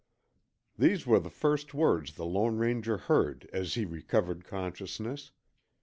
[0.79, 5.29] These were the first words the Lone Ranger heard as he recovered consciousness.